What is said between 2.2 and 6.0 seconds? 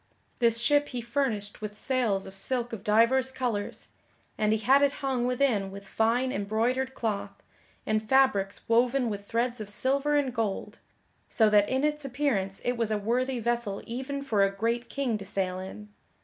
of silk of divers colors, and he had it hung within with